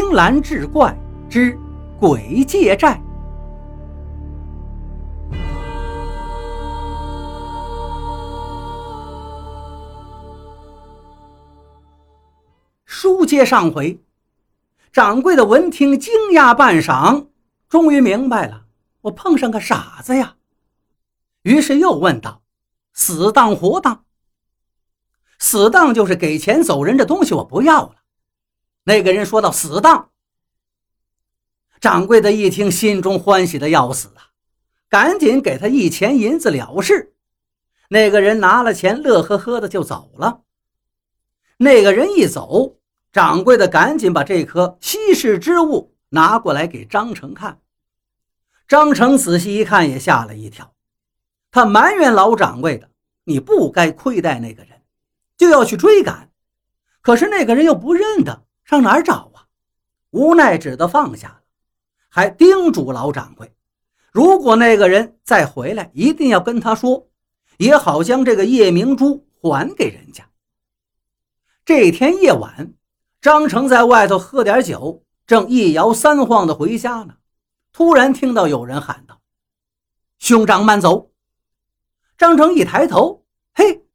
[0.00, 0.96] 青蓝志怪
[1.28, 1.58] 之
[1.98, 3.02] 鬼借债。
[12.84, 14.00] 书接上回，
[14.92, 17.26] 掌柜的闻听惊讶半晌，
[17.68, 18.66] 终于明白了，
[19.00, 20.36] 我碰上个傻子呀。
[21.42, 22.42] 于是又问道
[22.94, 24.04] ：“死当活当？
[25.40, 27.96] 死当就是给钱走人，这东西我不要了。”
[28.88, 30.08] 那个人说道：“死当。”
[31.78, 34.32] 掌柜的一听，心中欢喜的要死啊，
[34.88, 37.14] 赶紧给他一钱银子了事。
[37.90, 40.40] 那个人拿了钱，乐呵呵的就走了。
[41.58, 42.78] 那个人一走，
[43.12, 47.60] 掌柜的赶紧把这颗稀世之物拿过来给张成看。
[48.66, 50.72] 张成仔细一看，也吓了一跳，
[51.50, 52.88] 他埋怨老掌柜的
[53.24, 54.80] ：“你不该亏待那个人，
[55.36, 56.30] 就要去追赶，
[57.02, 59.48] 可是那个人又不认得。”上哪儿找啊？
[60.10, 61.40] 无奈只得放下了，
[62.10, 63.50] 还叮嘱老掌柜，
[64.12, 67.08] 如果那个人再回来，一定要跟他说，
[67.56, 70.28] 也好将这个夜明珠还给人家。
[71.64, 72.74] 这天夜晚，
[73.22, 77.14] 张成在外头喝点酒，正一摇三晃的回家呢，
[77.72, 79.22] 突然听到有人喊道
[80.20, 81.10] ：“兄长慢走！”
[82.18, 83.86] 张成一抬头，嘿，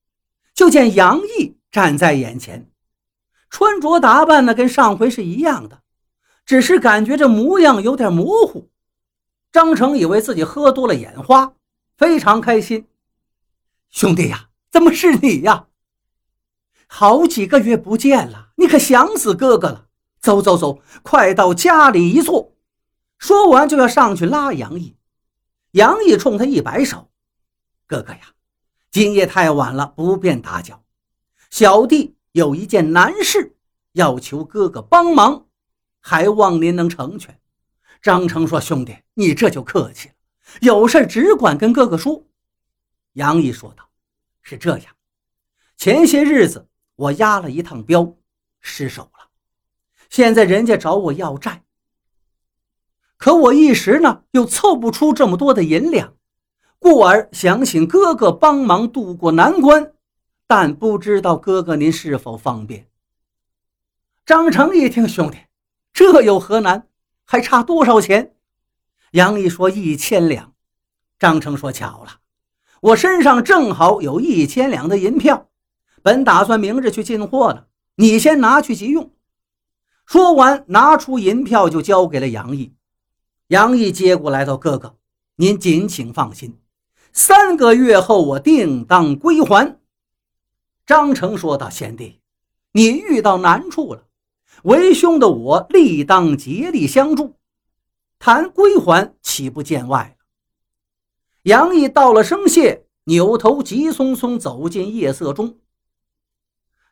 [0.55, 2.72] 就见杨毅站在眼前。
[3.53, 5.83] 穿着打扮呢，跟上回是一样的，
[6.43, 8.71] 只是感觉这模样有点模糊。
[9.51, 11.53] 张成以为自己喝多了眼花，
[11.95, 12.87] 非常开心。
[13.91, 15.67] 兄弟呀，怎么是你呀？
[16.87, 19.85] 好几个月不见了，你可想死哥哥了？
[20.19, 22.55] 走走走，快到家里一坐。
[23.19, 24.97] 说完就要上去拉杨毅。
[25.73, 27.11] 杨毅冲他一摆手
[27.85, 28.33] ：“哥哥呀，
[28.89, 30.81] 今夜太晚了，不便打搅，
[31.51, 33.55] 小弟。”有一件难事，
[33.93, 35.45] 要求哥哥帮忙，
[36.01, 37.39] 还望您能成全。
[38.01, 40.15] 张成说：“兄弟，你这就客气了，
[40.61, 42.25] 有事只管跟哥哥说。”
[43.13, 43.87] 杨毅说道
[44.41, 44.95] ：“是这样，
[45.77, 48.15] 前些日子我押了一趟镖，
[48.61, 49.29] 失手了，
[50.09, 51.63] 现在人家找我要债，
[53.15, 56.15] 可我一时呢又凑不出这么多的银两，
[56.79, 59.93] 故而想请哥哥帮忙渡过难关。”
[60.47, 62.87] 但不知道哥哥您是否方便？
[64.25, 65.37] 张成一听，兄弟，
[65.91, 66.87] 这有何难？
[67.25, 68.35] 还差多少钱？
[69.11, 70.53] 杨毅说一千两。
[71.19, 72.19] 张成说巧了，
[72.81, 75.49] 我身上正好有一千两的银票，
[76.01, 77.65] 本打算明日去进货呢，
[77.95, 79.11] 你先拿去急用。
[80.05, 82.73] 说完，拿出银票就交给了杨毅。
[83.47, 84.97] 杨毅接过来道：“哥哥，
[85.35, 86.59] 您尽请放心，
[87.11, 89.79] 三个月后我定当归还。”
[90.85, 92.19] 张成说道：“贤弟，
[92.73, 94.03] 你遇到难处了，
[94.63, 97.35] 为兄的我理当竭力相助，
[98.19, 100.17] 谈归还岂不见外？”
[101.43, 105.57] 杨毅道了声谢，扭头急匆匆走进夜色中。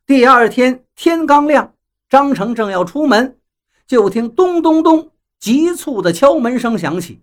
[0.05, 1.73] 第二天天刚亮，
[2.09, 3.39] 张成正要出门，
[3.87, 7.21] 就听咚咚咚急促的敲门声响起，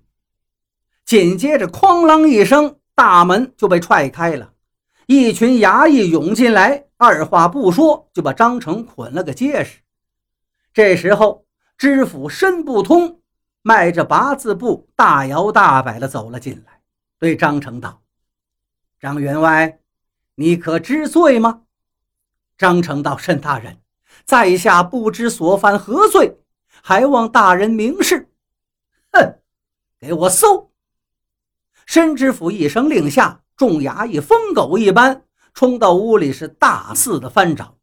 [1.04, 4.52] 紧接着哐啷一声，大门就被踹开了。
[5.10, 9.78] 一群衙役涌进来，二话不说就把张成捆了个结实。
[10.74, 11.46] 这时候，
[11.78, 13.22] 知府申不通
[13.62, 16.82] 迈着八字步，大摇大摆地走了进来，
[17.18, 18.02] 对张成道
[19.00, 19.80] ：“张员外，
[20.34, 21.62] 你可知罪吗？”
[22.58, 23.78] 张成道：“申大人，
[24.26, 26.36] 在下不知所犯何罪，
[26.82, 28.28] 还望大人明示。”
[29.12, 29.38] 哼，
[29.98, 30.70] 给我搜！
[31.86, 33.40] 申知府一声令下。
[33.58, 37.76] 众衙役疯狗一般冲到屋里，是大肆的翻找，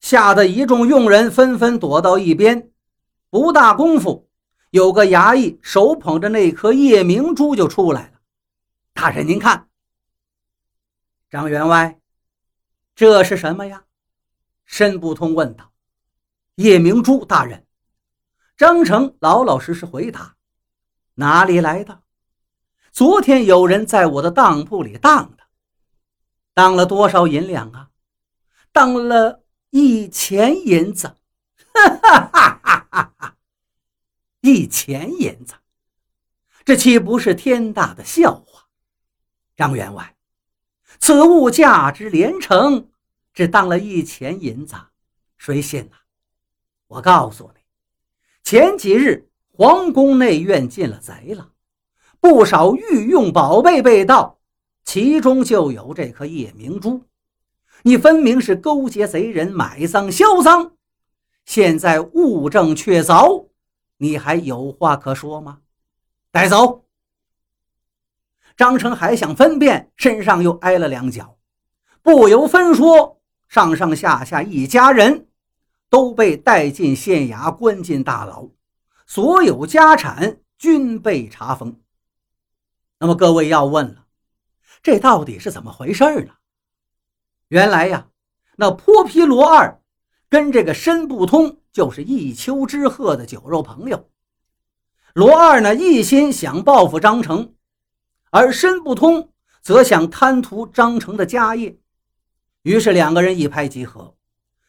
[0.00, 2.70] 吓得一众佣人纷纷躲到一边。
[3.28, 4.30] 不大功夫，
[4.70, 8.20] 有个衙役手捧着那颗夜明珠就出来了。
[8.94, 9.68] 大人，您看，
[11.28, 12.00] 张员外，
[12.94, 13.84] 这是什么呀？
[14.64, 15.72] 申不通问道。
[16.54, 17.66] 夜明珠，大人。
[18.56, 20.36] 张成老老实实回答
[21.16, 22.00] ：“哪里来的？”
[22.96, 25.42] 昨天有人在我的当铺里当的，
[26.54, 27.90] 当了多少银两啊？
[28.72, 31.14] 当了一钱银子，
[31.74, 33.36] 哈哈哈哈哈哈！
[34.40, 35.56] 一钱银子，
[36.64, 38.66] 这岂不是天大的笑话？
[39.56, 40.16] 张员外，
[40.98, 42.88] 此物价值连城，
[43.34, 44.74] 只当了一钱银子，
[45.36, 46.00] 谁信啊？
[46.86, 47.60] 我告诉你，
[48.42, 51.52] 前几日皇宫内院进了贼了。
[52.28, 54.36] 不少御用宝贝被盗，
[54.84, 57.00] 其中就有这颗夜明珠。
[57.82, 60.72] 你分明是勾结贼人买赃销赃，
[61.44, 63.46] 现在物证确凿，
[63.98, 65.58] 你还有话可说吗？
[66.32, 66.82] 带走。
[68.56, 71.36] 张成还想分辨，身上又挨了两脚，
[72.02, 75.28] 不由分说，上上下下一家人
[75.88, 78.48] 都被带进县衙，关进大牢，
[79.06, 81.72] 所有家产均被查封。
[82.98, 84.06] 那么各位要问了，
[84.82, 86.32] 这到底是怎么回事呢？
[87.48, 88.08] 原来呀，
[88.56, 89.80] 那泼皮罗二
[90.28, 94.08] 跟这个申不通就是一丘之貉的酒肉朋友。
[95.14, 97.54] 罗二呢，一心想报复张成。
[98.30, 99.32] 而申不通
[99.62, 101.78] 则想贪图张成的家业，
[102.62, 104.14] 于是两个人一拍即合，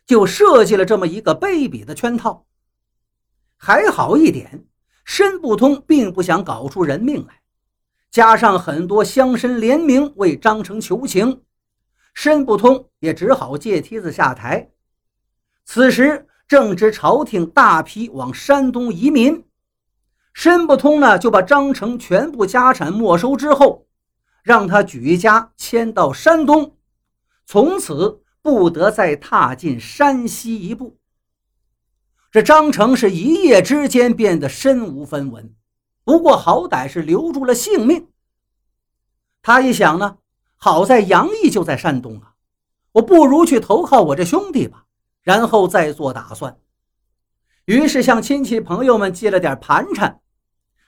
[0.05, 2.45] 就设计了这么一个卑鄙的圈套。
[3.57, 4.65] 还好一点，
[5.03, 7.36] 申不通并不想搞出人命来，
[8.09, 11.43] 加上很多乡绅联名为张成求情，
[12.13, 14.71] 申不通也只好借梯子下台。
[15.65, 19.43] 此时正值朝廷大批往山东移民。
[20.33, 23.87] 申不通呢，就把张成全部家产没收之后，
[24.43, 26.77] 让他举家迁到山东，
[27.45, 30.99] 从此不得再踏进山西一步。
[32.31, 35.55] 这张成是一夜之间变得身无分文，
[36.07, 38.07] 不过好歹是留住了性命。
[39.41, 40.19] 他一想呢，
[40.55, 42.35] 好在杨毅就在山东啊，
[42.93, 44.85] 我不如去投靠我这兄弟吧，
[45.21, 46.57] 然后再做打算。
[47.65, 50.21] 于是向亲戚朋友们借了点盘缠。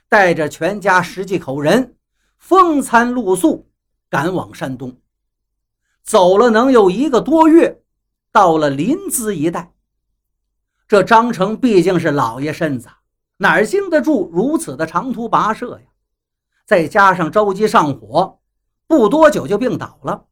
[0.07, 1.98] 带着全家十几口人，
[2.38, 3.69] 风餐露宿，
[4.10, 5.01] 赶往山东。
[6.01, 7.83] 走了能有一个多月，
[8.31, 9.74] 到了临淄一带。
[10.88, 12.88] 这张成毕竟是老爷身子，
[13.41, 15.86] 哪儿经得住如此的长途跋涉呀？
[16.65, 18.39] 再加上着急上火，
[18.86, 20.25] 不多久就病倒了。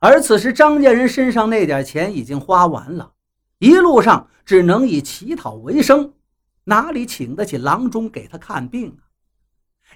[0.00, 3.14] 而此时张家人身上那点钱已经花完了，
[3.58, 6.12] 一路上只能以乞讨为生。
[6.64, 9.08] 哪里请得起郎中给他看病啊？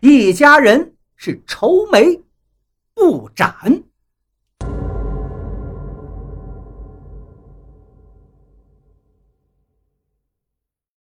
[0.00, 2.23] 一家人是愁眉
[2.94, 3.82] 不展。